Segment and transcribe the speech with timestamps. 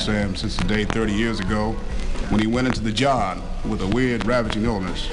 [0.00, 1.72] Sam since the day 30 years ago
[2.30, 5.10] when he went into the John with a weird, ravaging illness.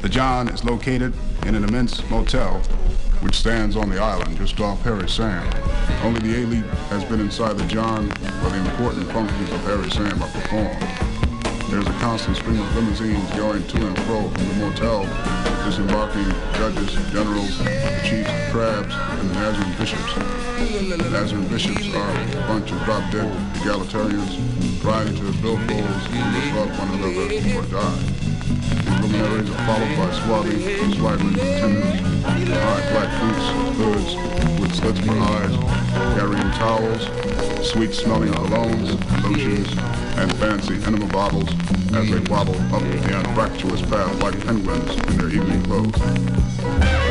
[0.00, 1.12] The John is located
[1.44, 2.60] in an immense motel
[3.20, 5.46] which stands on the island just off Harry Sam.
[6.02, 10.22] Only the elite has been inside the John where the important functions of Harry Sam
[10.22, 11.06] are performed.
[11.70, 15.02] There's a constant stream of limousines going to and fro from the motel,
[15.66, 17.58] disembarking judges, generals,
[18.02, 20.14] chiefs, crabs, and the Nazarene bishops.
[20.14, 26.78] The Nazarene bishops are a bunch of drop-dead egalitarians trying to build bowls and love
[26.78, 27.26] one another
[27.58, 27.98] or die.
[28.84, 33.46] These luminaries are followed by swarthy, swaggering attendants, high black boots,
[33.76, 35.56] hoods, with slits for eyes,
[36.14, 38.94] carrying towels, sweet-smelling colognes,
[39.24, 39.68] lotions,
[40.16, 41.50] and fancy enema bottles
[41.92, 47.05] as they waddle up the anfractuous path like penguins in their evening clothes.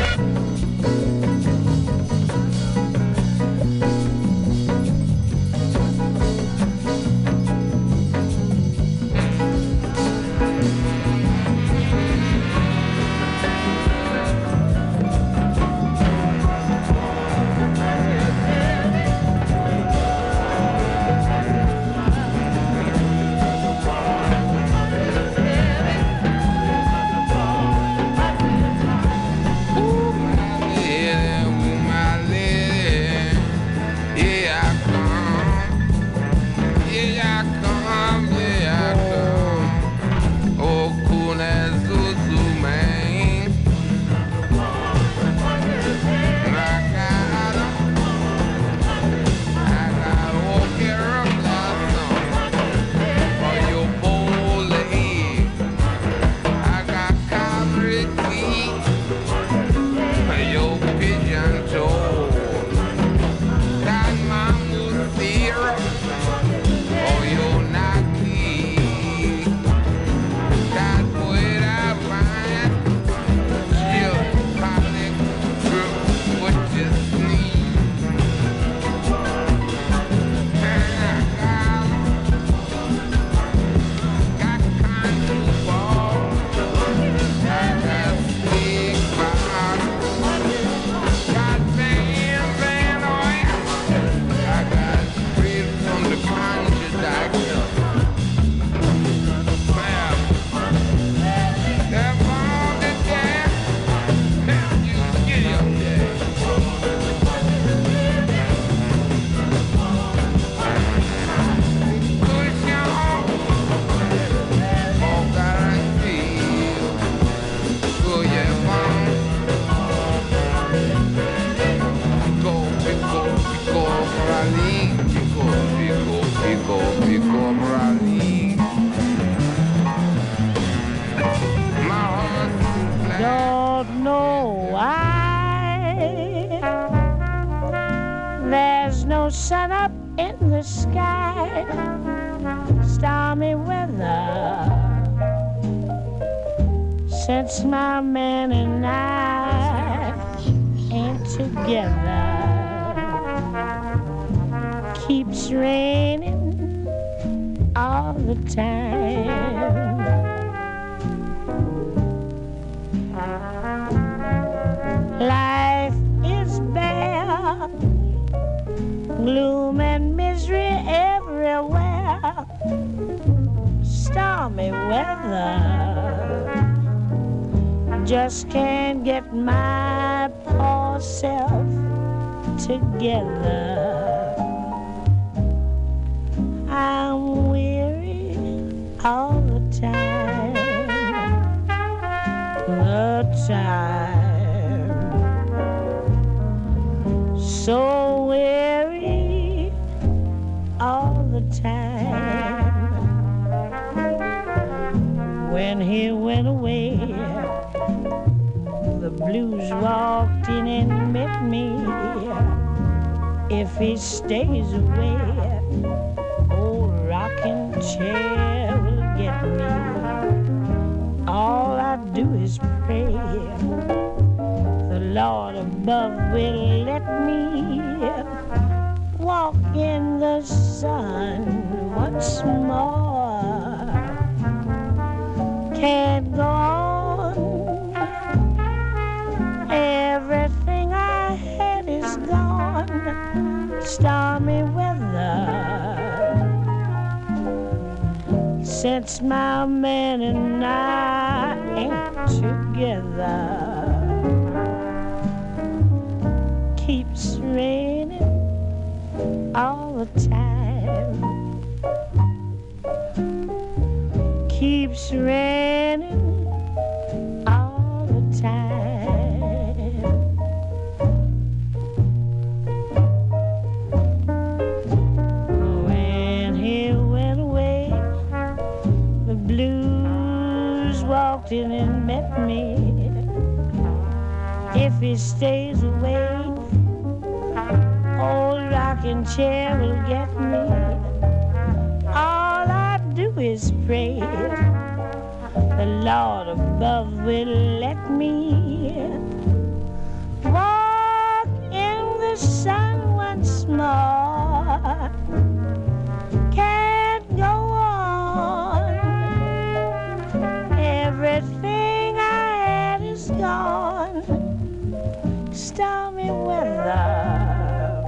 [316.86, 318.04] love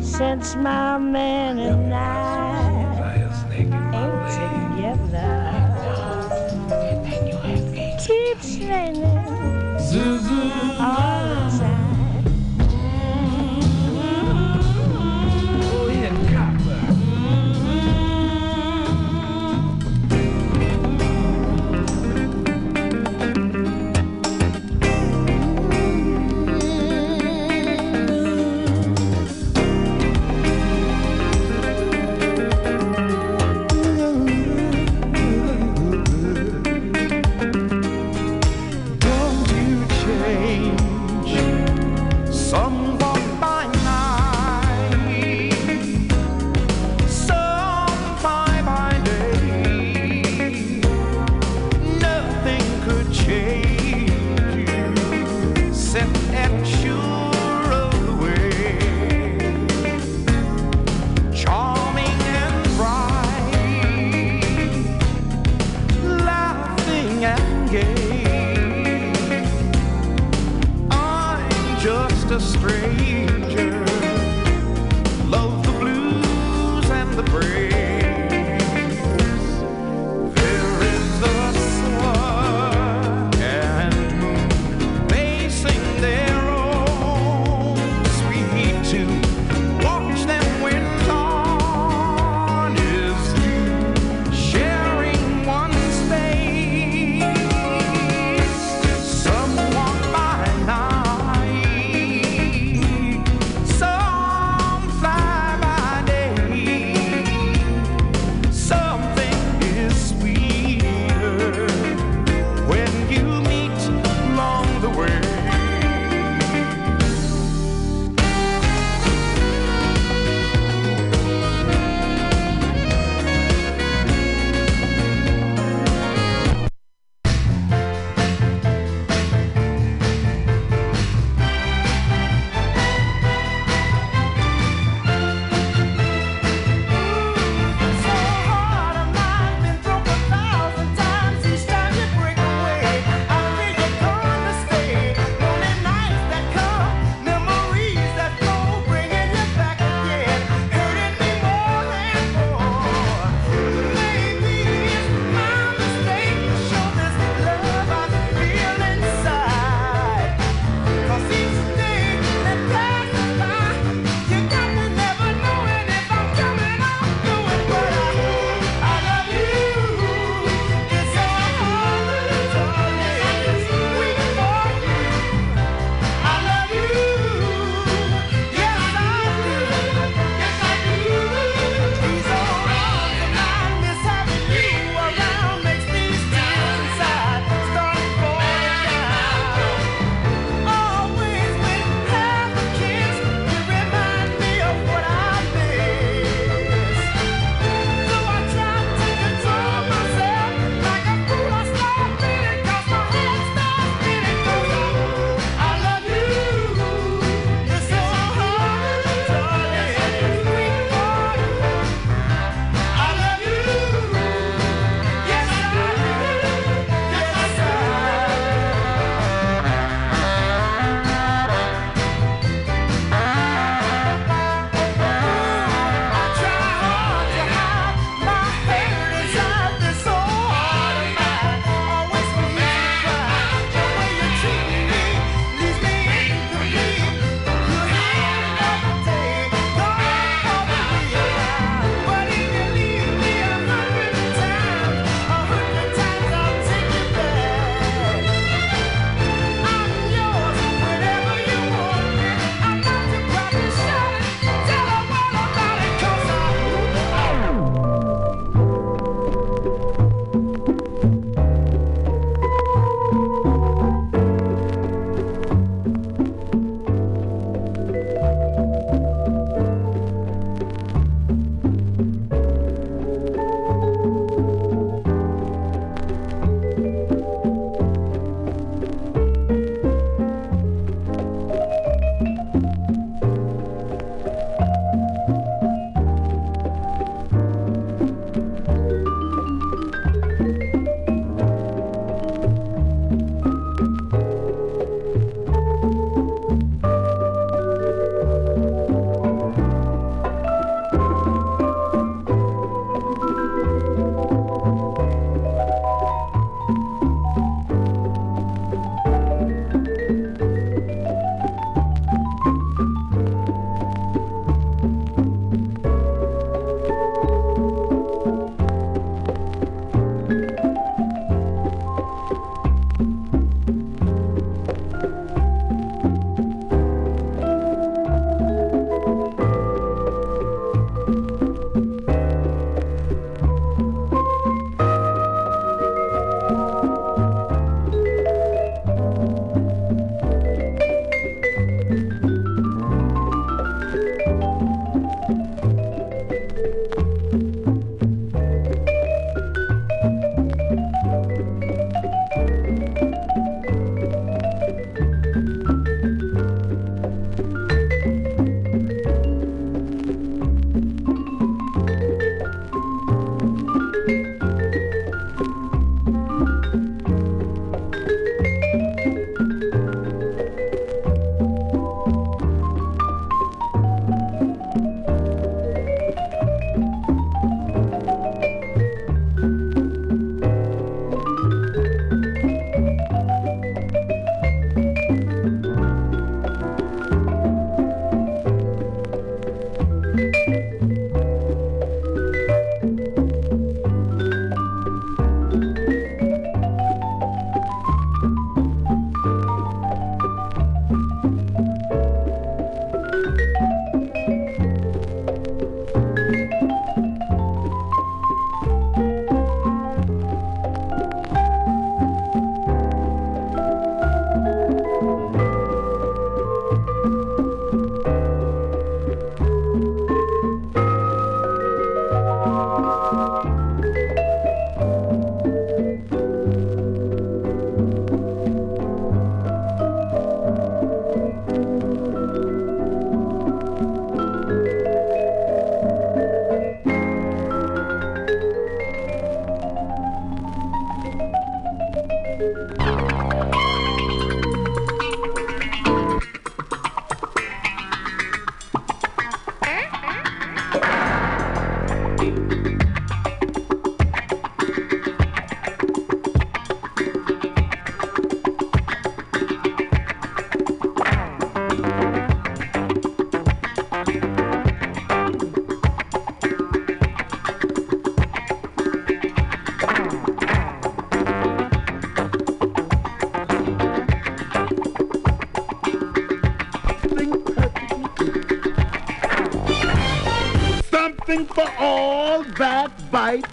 [0.00, 2.94] since my man and I
[3.60, 5.32] ain't together.
[8.06, 9.24] Keeps raining.
[9.88, 11.13] Zuzu.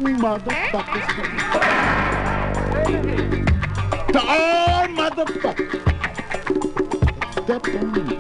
[0.02, 1.08] Backbiting motherfuckers.
[4.12, 5.82] To all motherfuckers.
[8.08, 8.18] Me.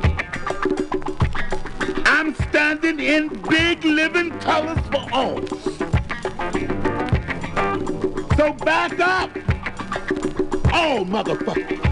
[2.05, 5.41] I'm standing in big living colors for all.
[8.35, 9.31] So back up.
[10.73, 11.90] All motherfuckers.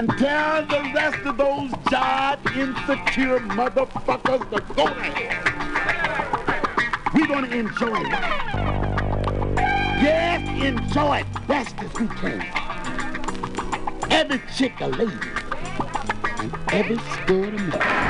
[0.00, 5.44] And tell the rest of those job insecure motherfuckers to go to hell.
[7.12, 8.08] We're gonna enjoy it.
[10.00, 12.40] Yes, enjoy it best as we can.
[14.10, 15.12] Every chick a lady
[16.38, 18.09] and every sport a man.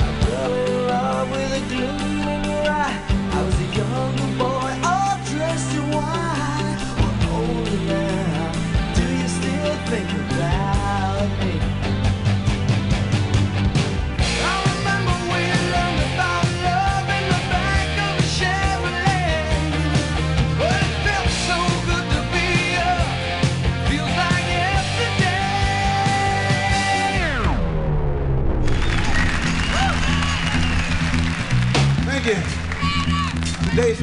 [0.00, 2.25] I fell in love with a gloom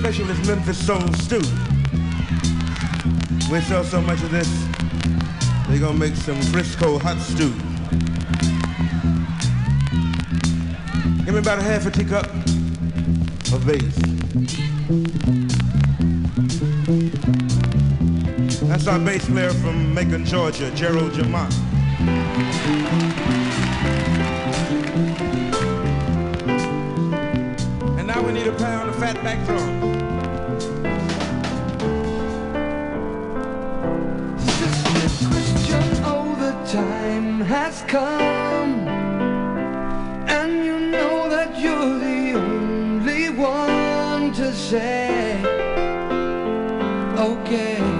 [0.03, 0.11] you.
[0.11, 1.41] Today's special is Memphis Soul Stew.
[3.51, 4.49] We sell so much of this,
[5.67, 7.53] they're gonna make some Frisco hot stew.
[11.25, 12.25] Give me about a half a teacup
[13.53, 13.95] of bass.
[18.67, 21.53] That's our bass player from Macon, Georgia, Gerald Jamont.
[28.25, 29.81] We need a pound of fatback drum.
[34.39, 38.87] Sister Christian, oh, the time has come.
[40.27, 45.41] And you know that you're the only one to say,
[47.17, 47.92] okay.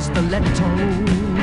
[0.00, 0.64] Stiletto.
[1.36, 1.39] You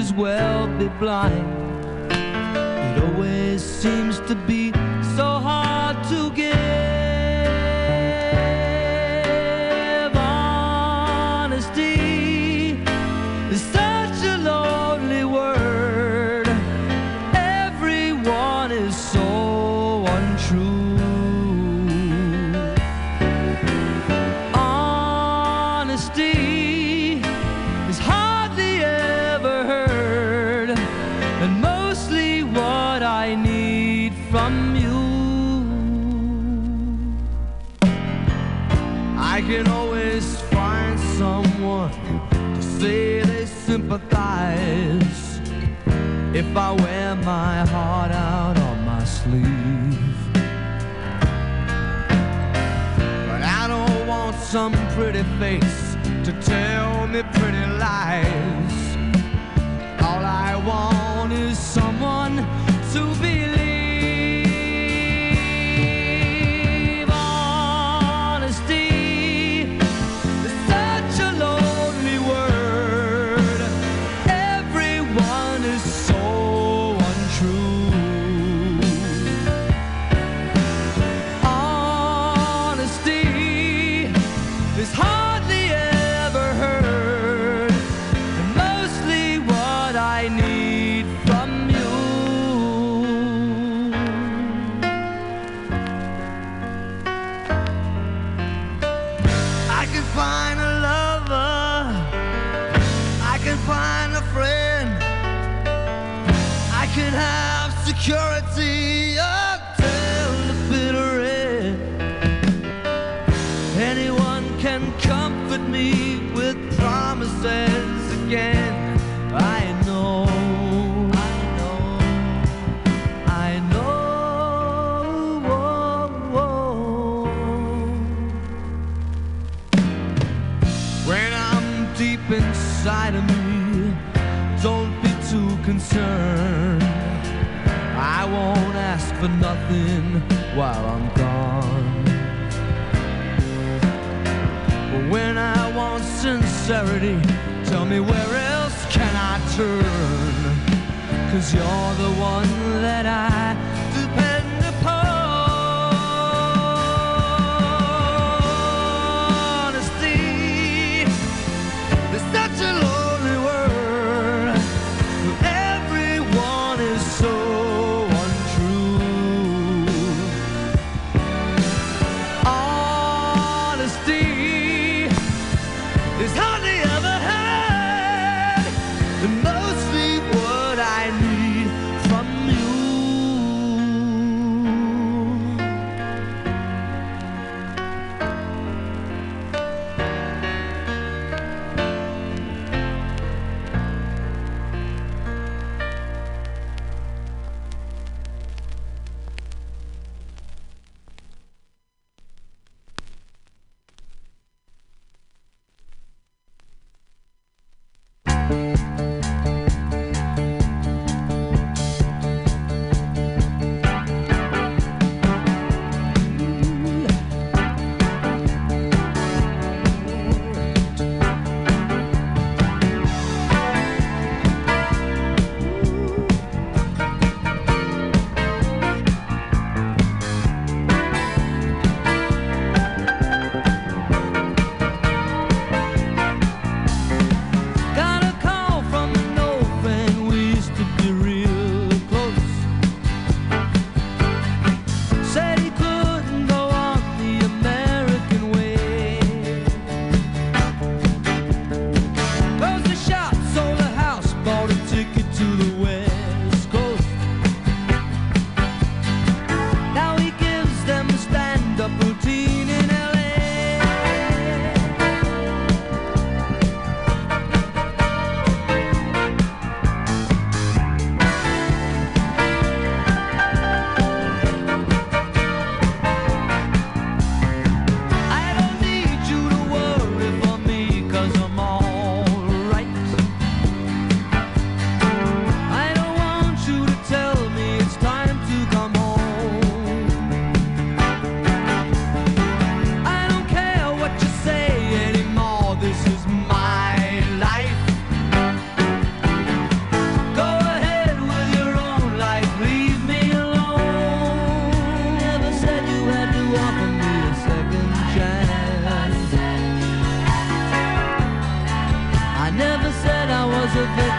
[0.00, 1.46] as well be blind.
[2.10, 4.59] It always seems to be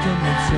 [0.01, 0.50] 的名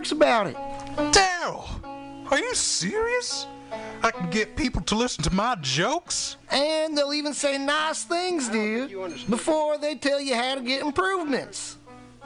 [0.00, 0.56] jerks about it.
[1.12, 1.68] Daryl,
[2.30, 3.46] are you serious?
[4.02, 6.38] I can get people to listen to my jokes?
[6.50, 8.90] And they'll even say nice things, dude,
[9.28, 11.76] before they tell you how to get improvements.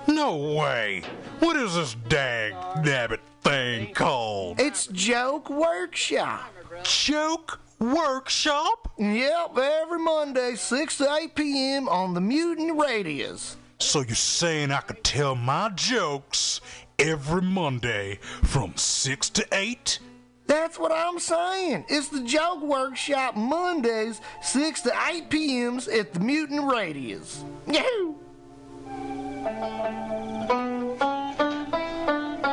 [0.07, 1.03] No way.
[1.41, 2.53] What is this dag
[2.85, 4.61] nabbit thing called?
[4.61, 6.53] It's Joke Workshop.
[6.85, 8.93] Joke Workshop?
[8.99, 11.89] Yep, every Monday, 6 to 8 p.m.
[11.89, 13.37] on the Mutiny Radio.
[13.81, 16.61] So you're saying I could tell my jokes
[16.99, 19.99] every Monday from 6 to 8?
[20.47, 21.87] That's what I'm saying.
[21.89, 27.21] It's the Joke Workshop Mondays, 6 to 8 p.m.s at the Mutiny Radio.
[27.67, 28.15] Yahoo!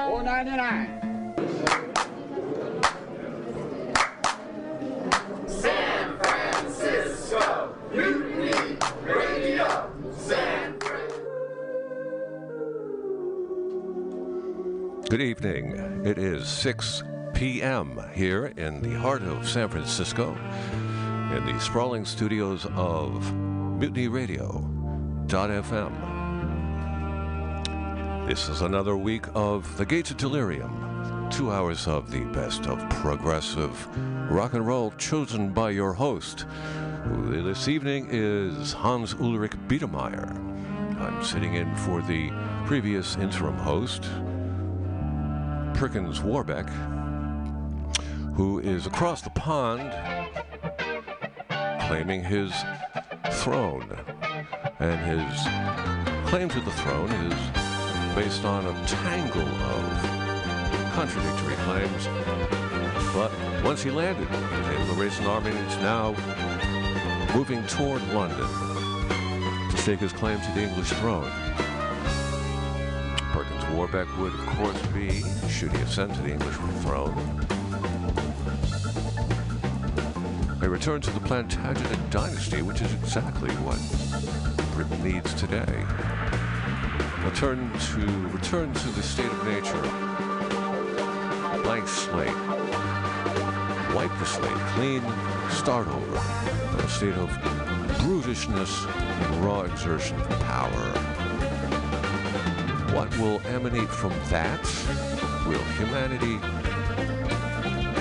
[0.07, 1.10] Four ninety nine.
[15.11, 16.05] Good evening.
[16.05, 18.01] It is 6 p.m.
[18.13, 20.37] here in the heart of San Francisco,
[21.35, 24.47] in the sprawling studios of Mutiny Radio.fm.
[28.25, 32.79] This is another week of The Gates of Delirium, two hours of the best of
[32.89, 33.85] progressive
[34.31, 36.45] rock and roll chosen by your host,
[37.05, 40.37] this evening is Hans Ulrich Biedermeier.
[41.01, 42.31] I'm sitting in for the
[42.65, 44.05] previous interim host,
[45.81, 46.69] Perkins Warbeck,
[48.35, 49.91] who is across the pond
[51.87, 52.53] claiming his
[53.41, 53.89] throne.
[54.77, 62.07] And his claim to the throne is based on a tangle of contradictory claims.
[63.15, 63.31] But
[63.63, 66.11] once he landed, he to raise an army and is now
[67.33, 68.47] moving toward London
[69.71, 71.50] to stake his claim to the English throne.
[73.81, 76.53] Warbeck would, of course, be, should he ascend to the English
[76.83, 77.17] throne,
[80.61, 83.79] a return to the Plantagenet dynasty, which is exactly what
[84.75, 85.83] Britain needs today.
[87.25, 89.81] A turn to return to the state of nature.
[91.63, 92.35] Blank slate.
[93.95, 95.01] Wipe the slate clean,
[95.49, 96.17] start over.
[96.17, 97.31] A state of
[97.97, 101.00] brutishness and raw exertion of power.
[102.93, 104.61] What will emanate from that?
[105.47, 106.35] Will humanity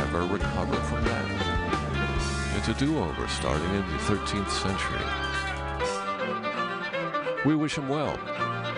[0.01, 2.57] ever recover from that?
[2.57, 5.01] It's a do-over starting in the 13th century.
[7.47, 8.17] We wish him well,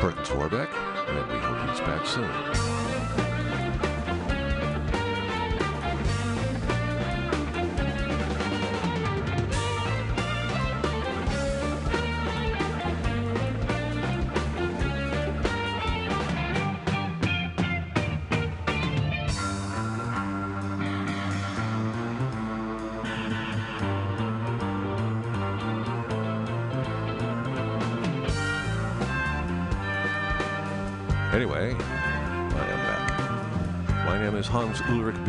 [0.01, 0.68] Perkins Warbeck,
[1.09, 2.91] and we hope he's back soon.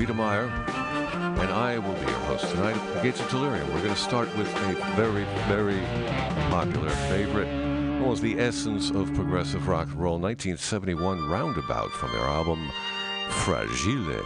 [0.03, 0.49] Ulrich Biedermeier,
[1.39, 3.67] and I will be your host tonight at the Gates of Delirium.
[3.73, 5.79] We're going to start with a very, very
[6.49, 7.47] popular favorite,
[8.01, 12.69] almost the essence of progressive rock and roll, 1971 Roundabout from their album
[13.29, 14.23] Fragile.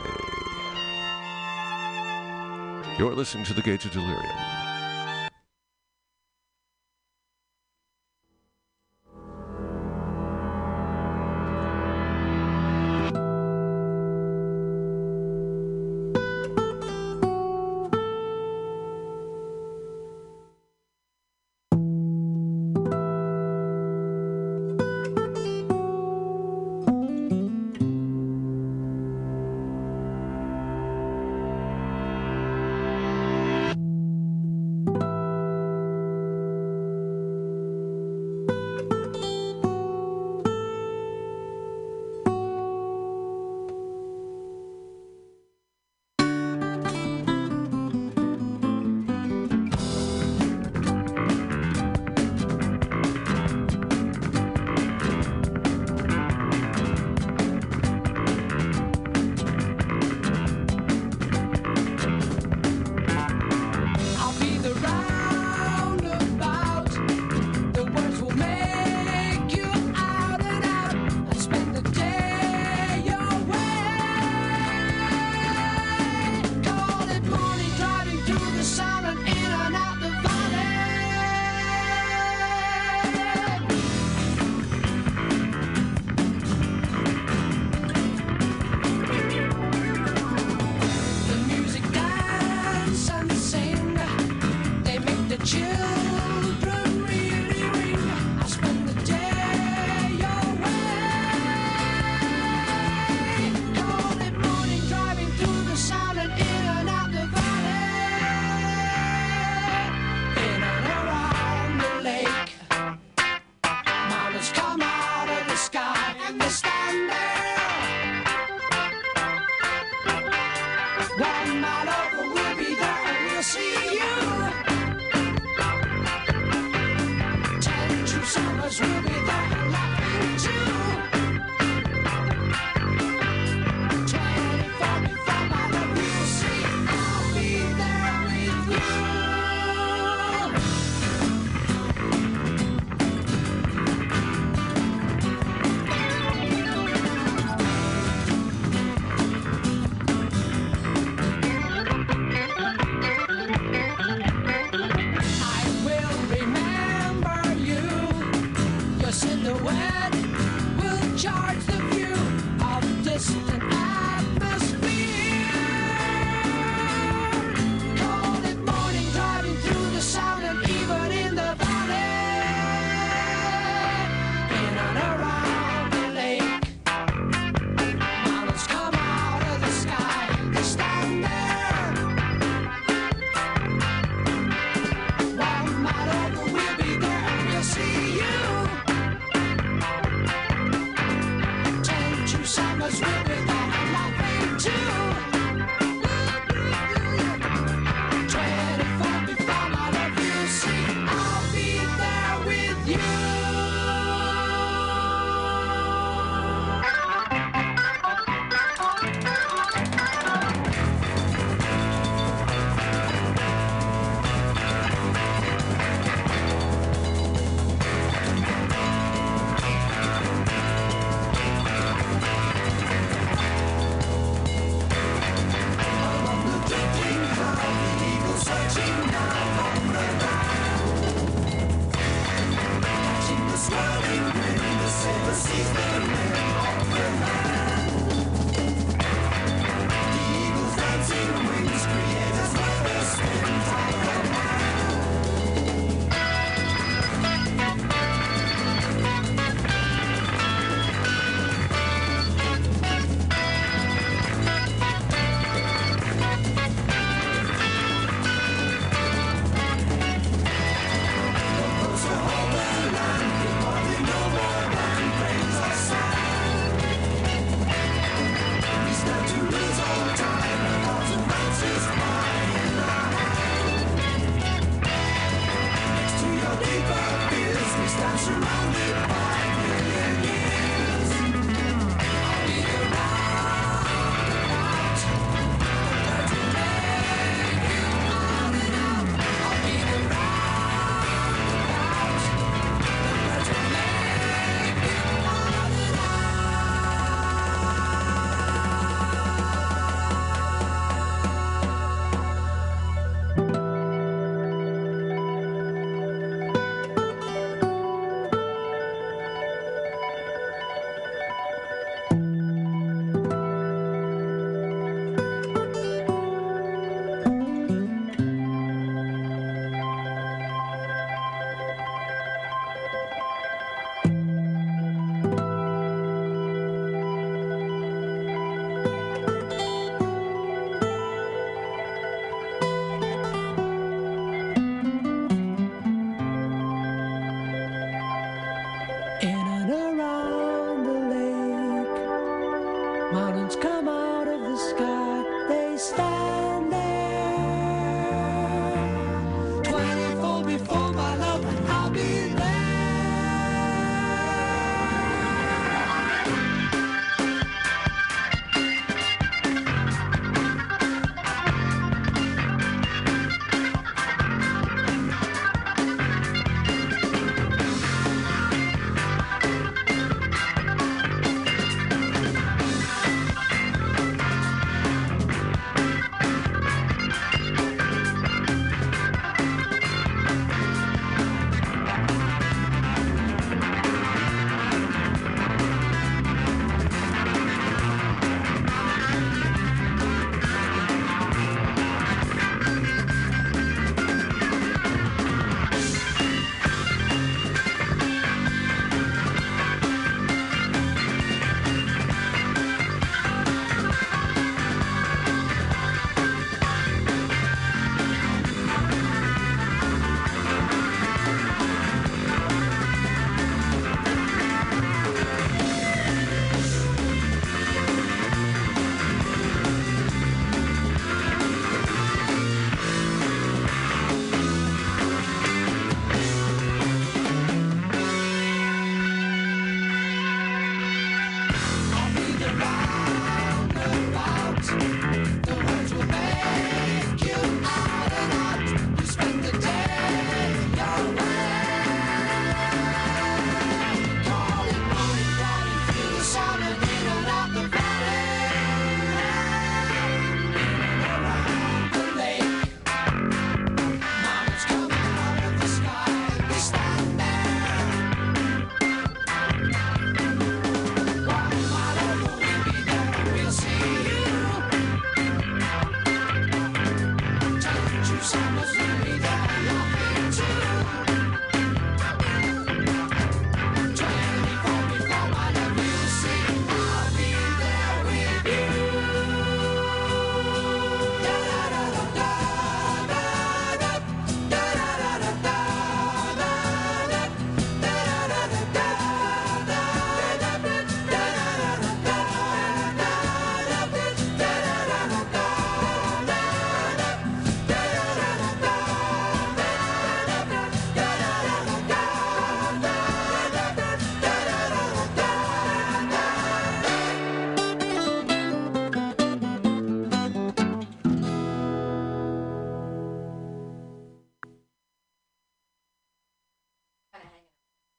[2.97, 4.56] You're listening to The Gates of Delirium.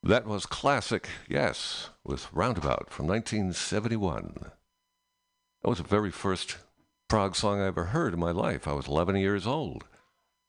[0.09, 4.37] That was classic, yes, with Roundabout from 1971.
[4.41, 6.57] That was the very first
[7.11, 8.67] prog song I ever heard in my life.
[8.67, 9.85] I was 11 years old.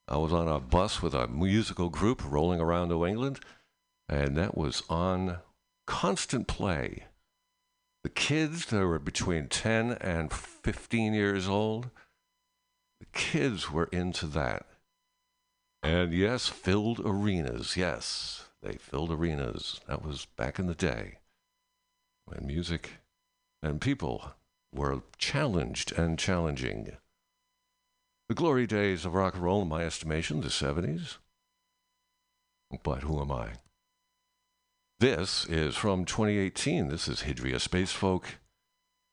[0.07, 3.41] I was on a bus with a musical group rolling around New England,
[4.07, 5.39] and that was on
[5.85, 7.07] constant play.
[8.03, 11.89] The kids that were between 10 and 15 years old,
[13.01, 14.65] the kids were into that.
[15.83, 18.45] And yes, filled arenas, yes.
[18.61, 19.79] They filled arenas.
[19.87, 21.19] That was back in the day
[22.25, 22.91] when music
[23.61, 24.33] and people
[24.73, 26.97] were challenged and challenging.
[28.27, 31.17] The glory days of rock and roll, in my estimation, the 70s.
[32.83, 33.53] But who am I?
[34.99, 36.89] This is from 2018.
[36.89, 38.25] This is Hidria Spacefolk,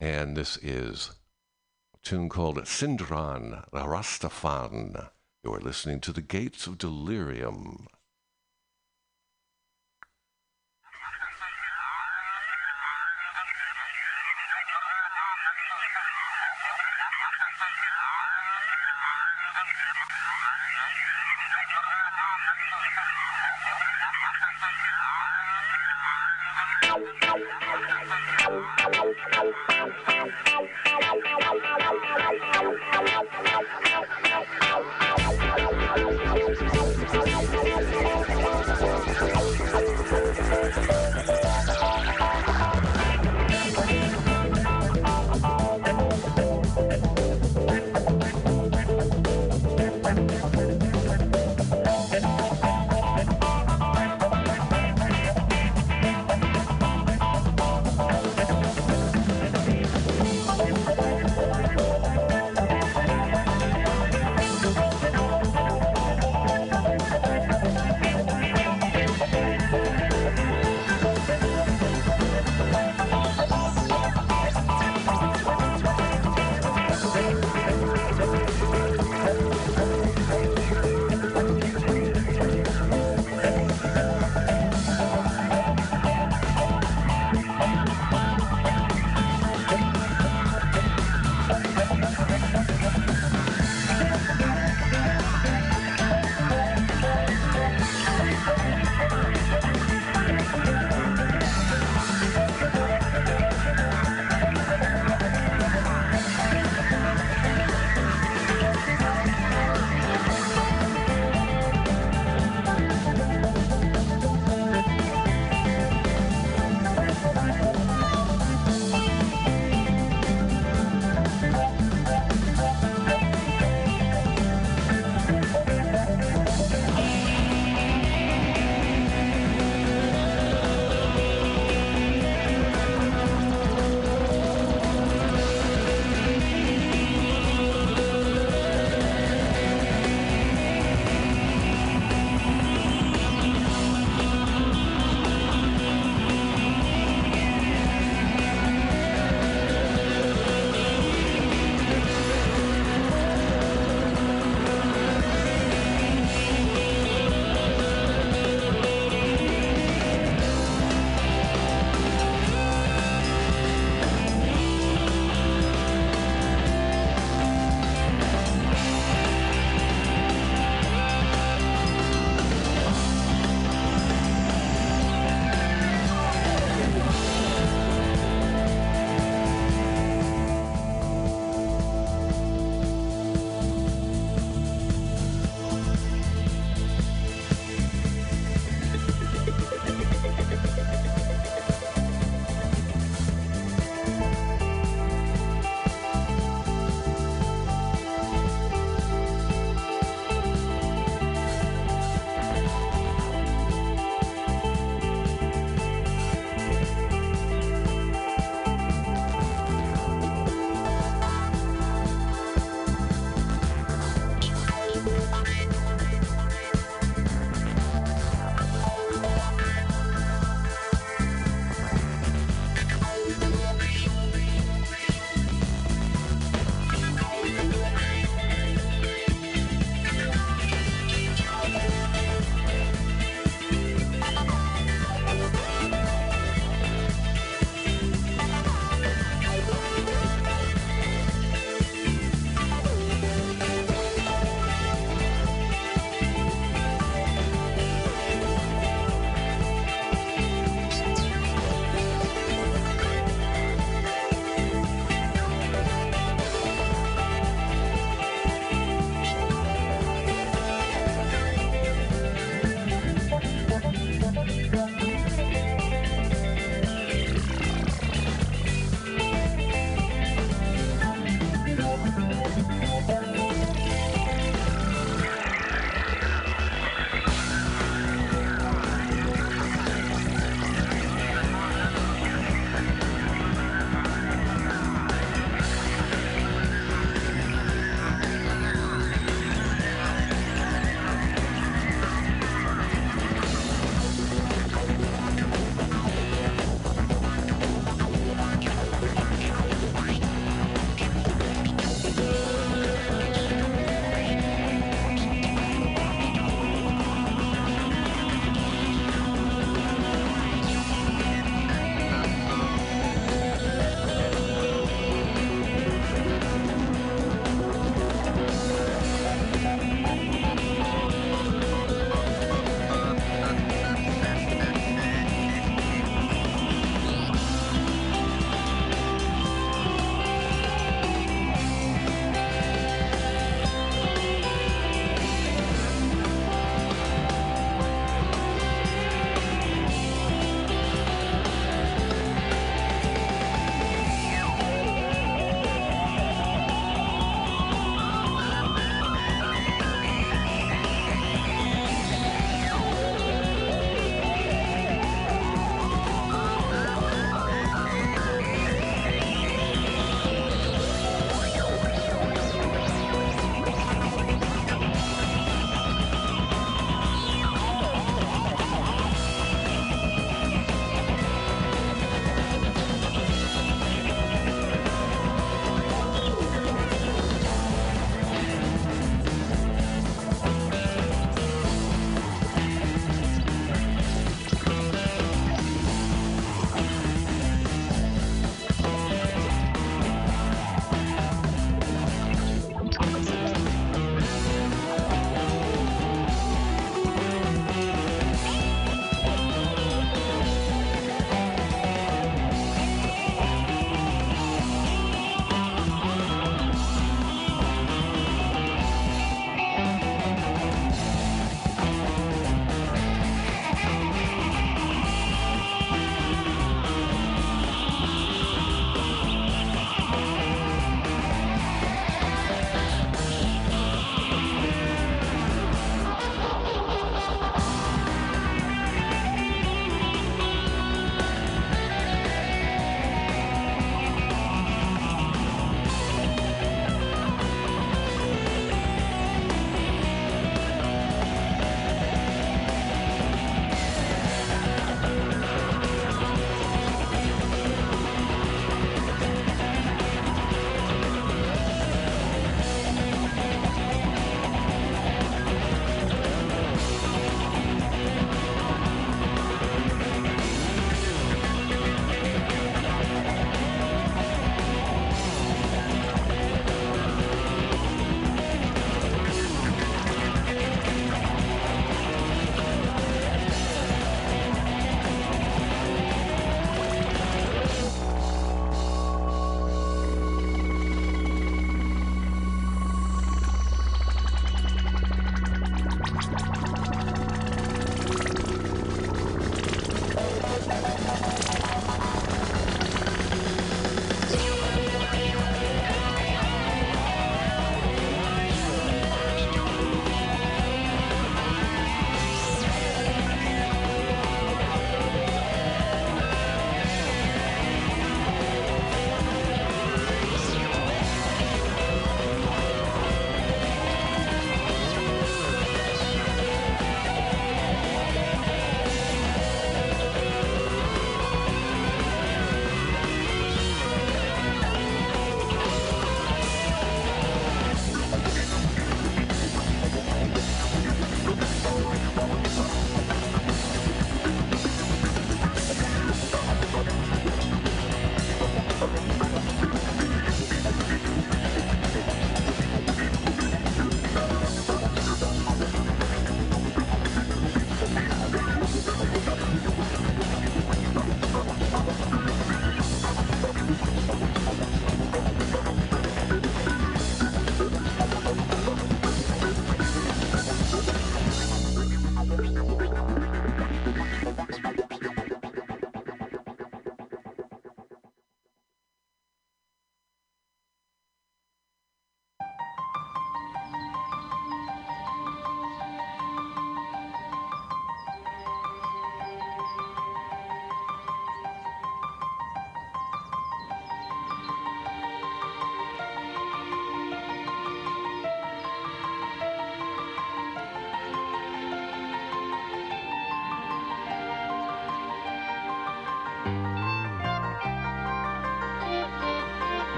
[0.00, 1.12] and this is
[1.94, 5.10] a tune called Sindran Rastafan.
[5.44, 7.86] You are listening to the Gates of Delirium.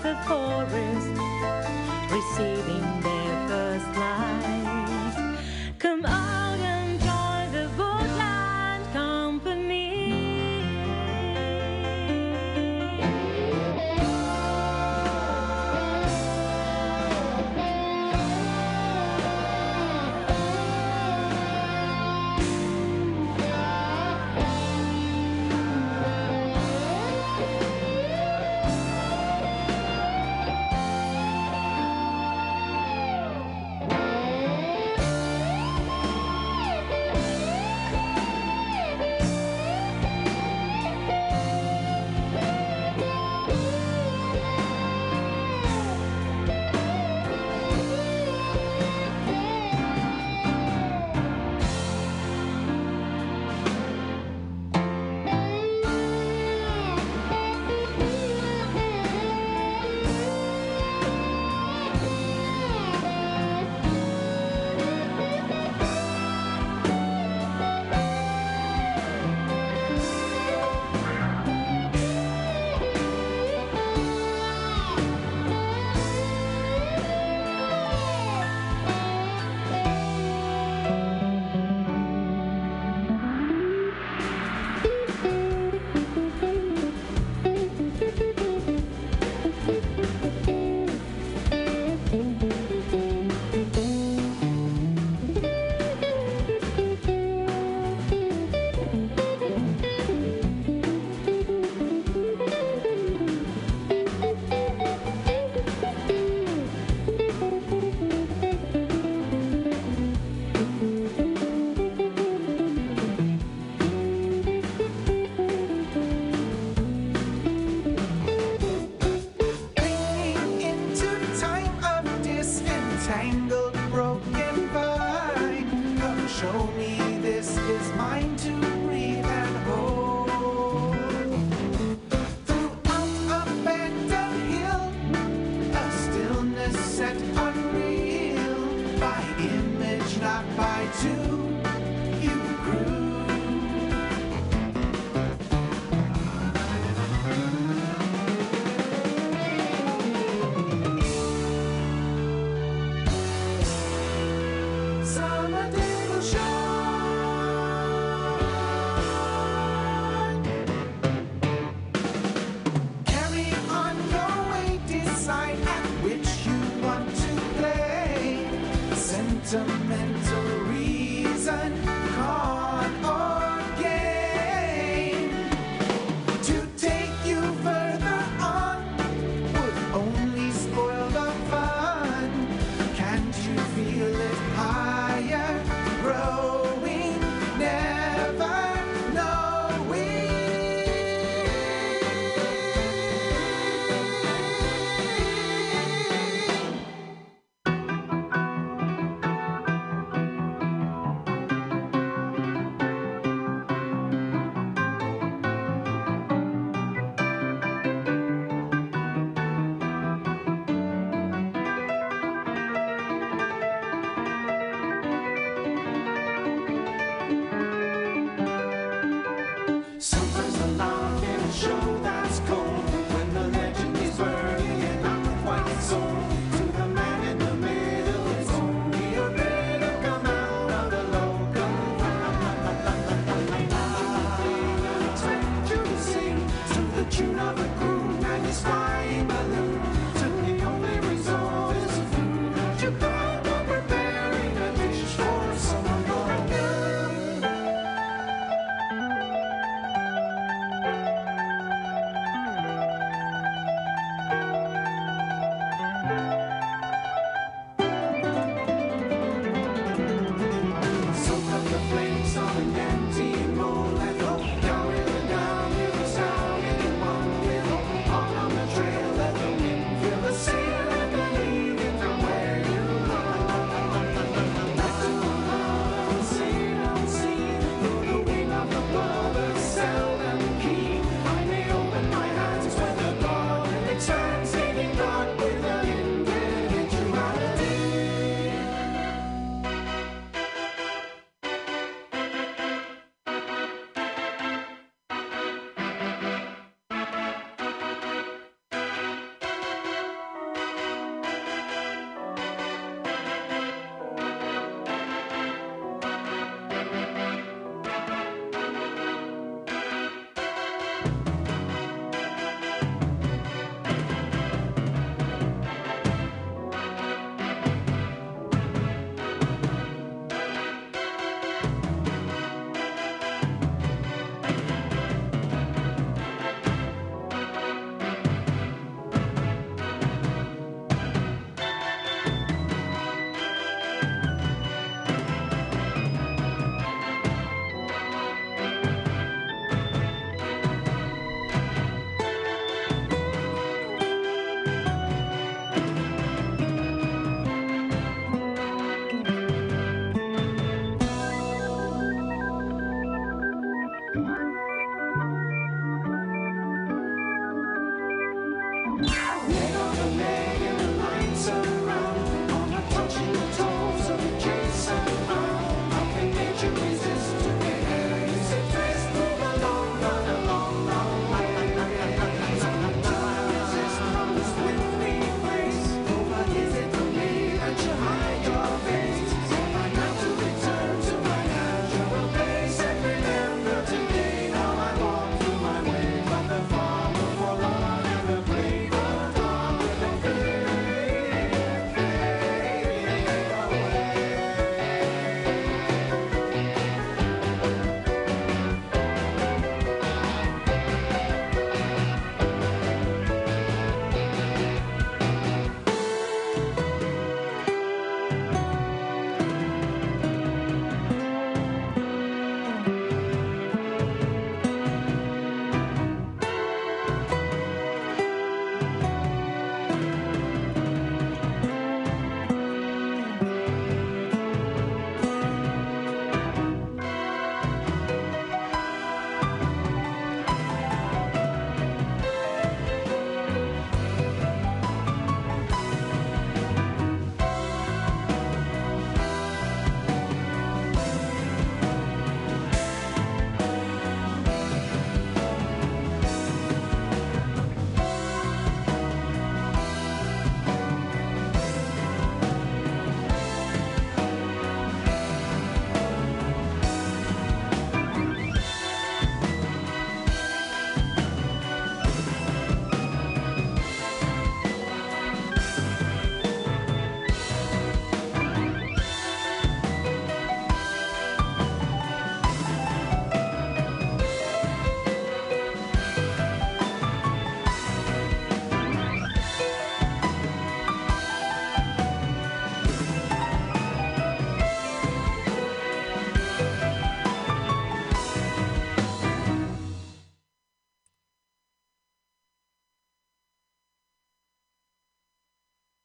[0.00, 0.49] Creatures of the forest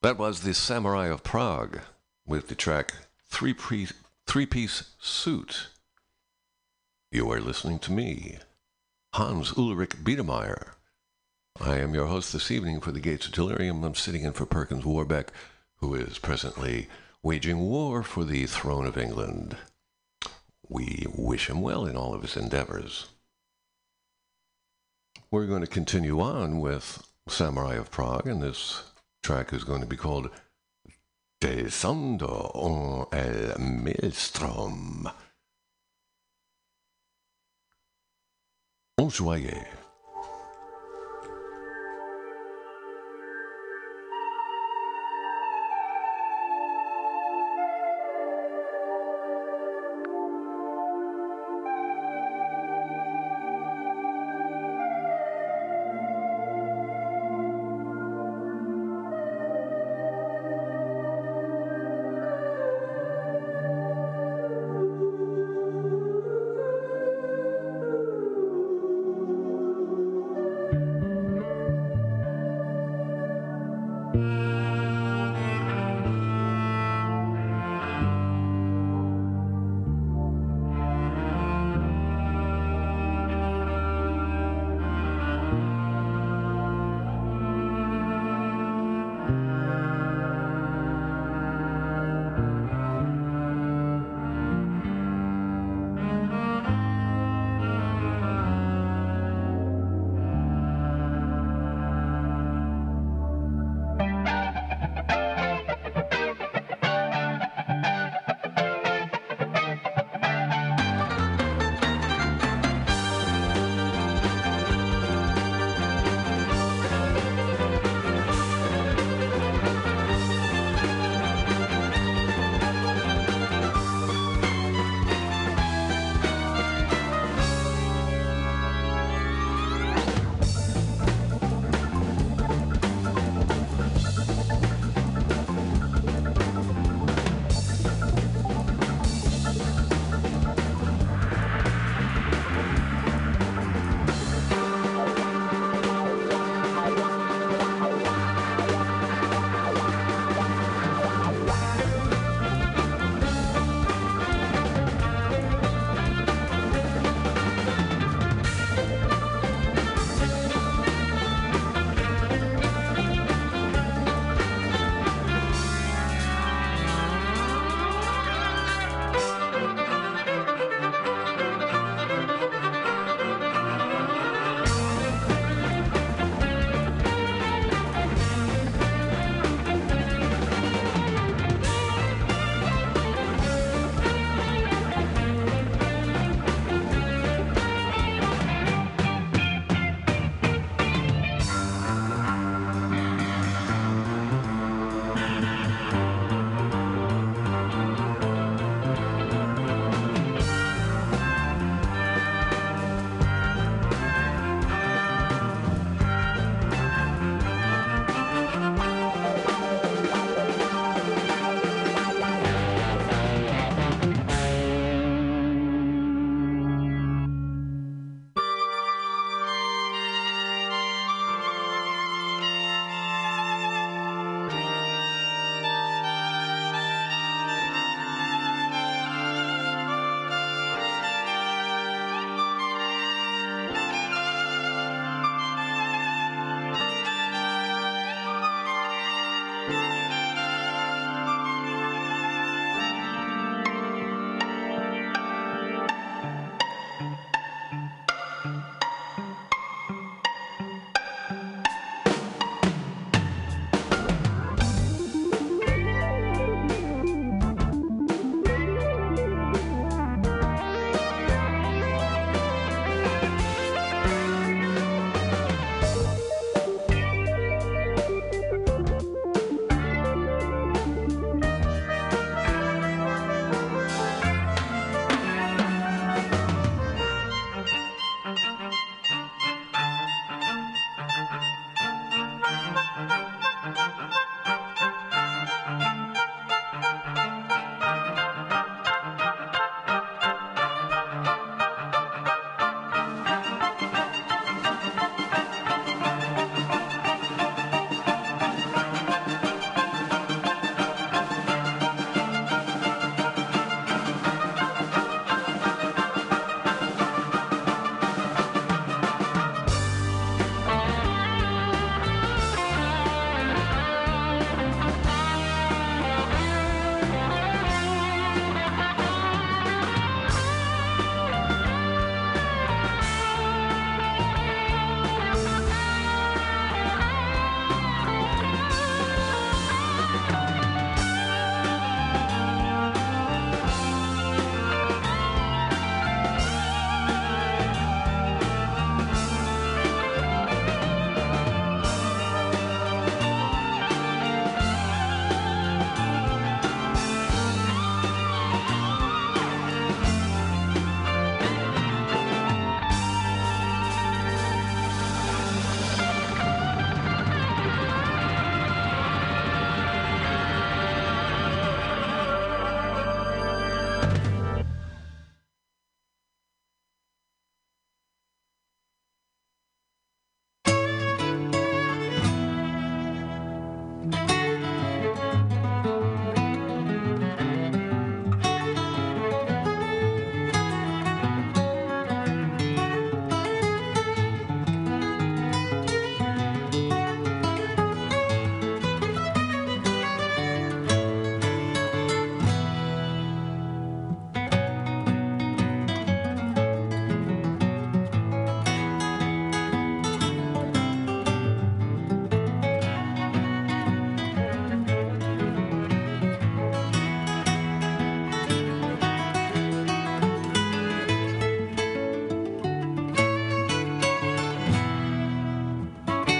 [0.06, 1.80] That was the Samurai of Prog
[2.27, 2.94] with the track
[3.27, 3.91] Three Piece,
[4.27, 5.69] three piece Suit.
[7.11, 8.38] You are listening to me,
[9.15, 10.73] Hans Ulrich Biedemeyer.
[11.60, 13.84] I am your host this evening for the Gates of Delirium.
[13.84, 15.32] I'm sitting in for Perkins Warbeck,
[15.77, 16.88] who is presently
[17.23, 19.57] waging war for the throne of England.
[20.69, 23.07] We wish him well in all of his endeavors.
[25.32, 28.84] We're going to continue on with Samurai of Prog and this
[29.26, 30.30] track is going to be called
[31.42, 32.52] Descendo
[33.12, 35.10] en el Maelstrom.
[39.00, 39.85] On.